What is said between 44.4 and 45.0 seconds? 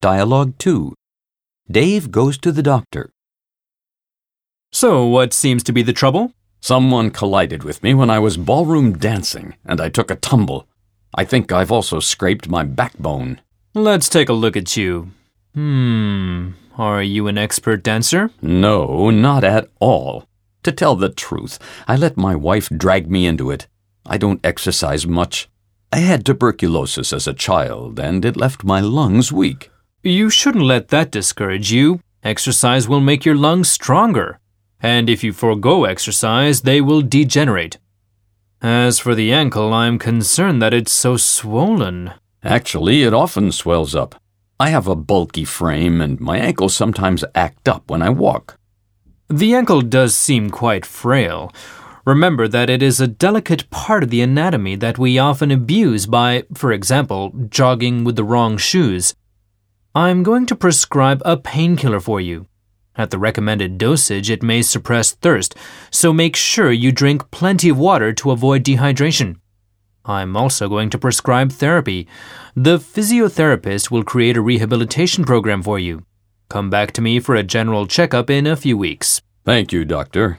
I have a